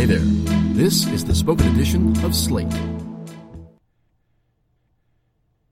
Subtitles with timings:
[0.00, 0.18] Hey there.
[0.72, 2.72] This is the spoken edition of Slate.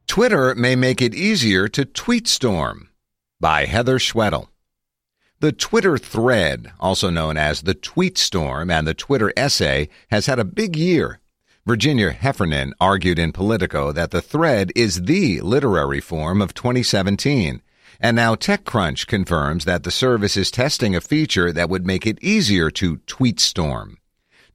[0.07, 2.91] Twitter may make it easier to tweet storm
[3.41, 4.51] by Heather Schwedel.
[5.41, 10.39] The Twitter thread, also known as the tweet storm and the Twitter essay, has had
[10.39, 11.21] a big year.
[11.65, 17.63] Virginia Heffernan argued in Politico that the thread is the literary form of 2017.
[17.99, 22.23] And now TechCrunch confirms that the service is testing a feature that would make it
[22.23, 23.98] easier to tweet storm.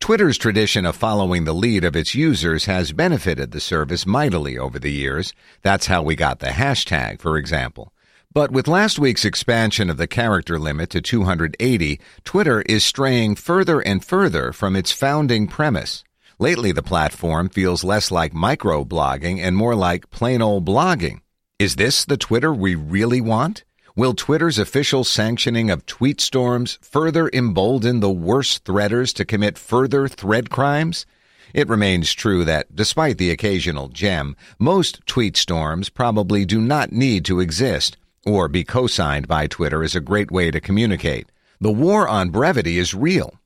[0.04, 4.77] Twitter's tradition of following the lead of its users has benefited the service mightily over
[4.77, 5.31] the years.
[5.61, 7.94] That's how we got the hashtag, for example.
[8.34, 13.80] But with last week's expansion of the character limit to 280, Twitter is straying further
[13.80, 16.03] and further from its founding premise.
[16.38, 21.22] Lately, the platform feels less like microblogging and more like plain old blogging.
[21.59, 23.63] Is this the Twitter we really want?
[23.95, 30.07] Will Twitter's official sanctioning of tweet storms further embolden the worst threaders to commit further
[30.07, 31.05] thread crimes?
[31.53, 37.23] It remains true that, despite the occasional gem, most tweet storms probably do not need
[37.25, 41.31] to exist or be co-signed by Twitter as a great way to communicate.
[41.61, 43.39] The war on brevity is real.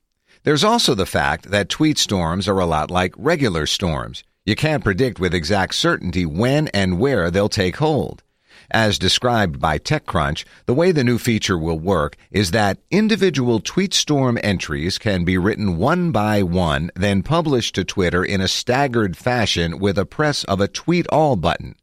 [0.44, 4.24] There's also the fact that tweet storms are a lot like regular storms.
[4.46, 8.22] You can't predict with exact certainty when and where they'll take hold.
[8.70, 14.38] As described by TechCrunch, the way the new feature will work is that individual TweetStorm
[14.42, 19.78] entries can be written one by one, then published to Twitter in a staggered fashion
[19.78, 21.76] with a press of a Tweet All button.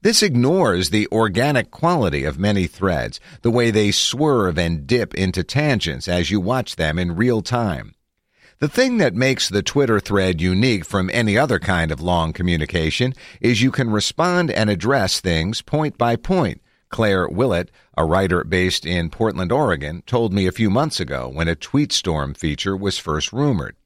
[0.00, 5.44] This ignores the organic quality of many threads, the way they swerve and dip into
[5.44, 7.93] tangents as you watch them in real time.
[8.64, 13.12] The thing that makes the Twitter thread unique from any other kind of long communication
[13.38, 16.62] is you can respond and address things point by point.
[16.88, 21.46] Claire Willett, a writer based in Portland, Oregon, told me a few months ago when
[21.46, 23.76] a tweet storm feature was first rumored.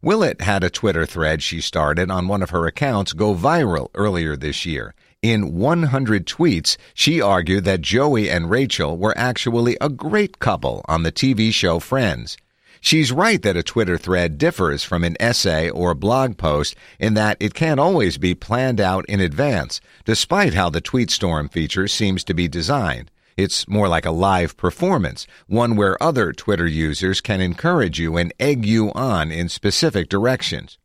[0.00, 4.36] Willett had a Twitter thread she started on one of her accounts go viral earlier
[4.36, 4.94] this year.
[5.22, 11.02] In 100 tweets, she argued that Joey and Rachel were actually a great couple on
[11.02, 12.36] the TV show Friends.
[12.80, 17.14] She's right that a Twitter thread differs from an essay or a blog post in
[17.14, 22.24] that it can't always be planned out in advance, despite how the TweetStorm feature seems
[22.24, 23.10] to be designed.
[23.36, 28.32] It's more like a live performance, one where other Twitter users can encourage you and
[28.40, 30.78] egg you on in specific directions.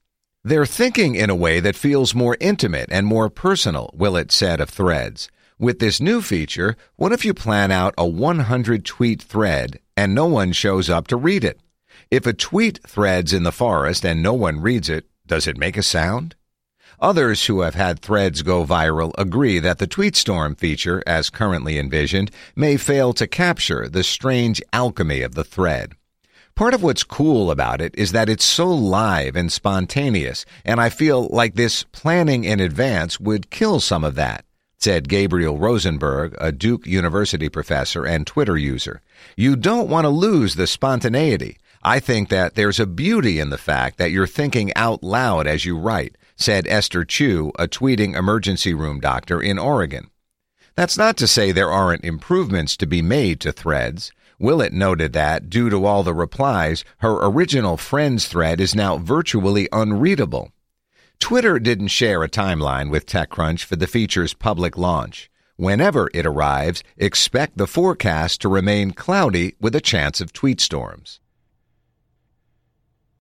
[0.44, 4.70] They're thinking in a way that feels more intimate and more personal, Willett said of
[4.70, 5.30] threads.
[5.58, 10.26] With this new feature, what if you plan out a 100 tweet thread and no
[10.28, 11.60] one shows up to read it?
[12.12, 15.78] If a tweet threads in the forest and no one reads it, does it make
[15.78, 16.36] a sound?
[17.00, 22.32] Others who have had threads go viral agree that the TweetStorm feature, as currently envisioned,
[22.56, 25.94] may fail to capture the strange alchemy of the thread.
[26.56, 30.88] Part of what's cool about it is that it's so live and spontaneous, and I
[30.88, 34.46] feel like this planning in advance would kill some of that,
[34.78, 39.02] said Gabriel Rosenberg, a Duke University professor and Twitter user.
[39.36, 41.58] You don't want to lose the spontaneity.
[41.88, 45.66] I think that there's a beauty in the fact that you're thinking out loud as
[45.66, 50.10] you write, said Esther Choo, a tweeting emergency room doctor in Oregon.
[50.74, 54.12] That's not to say there aren't improvements to be made to threads.
[54.40, 59.70] Willett noted that, due to all the replies, her original Friends thread is now virtually
[59.72, 60.52] unreadable.
[61.20, 65.30] Twitter didn't share a timeline with TechCrunch for the feature's public launch.
[65.56, 71.20] Whenever it arrives, expect the forecast to remain cloudy with a chance of tweet storms.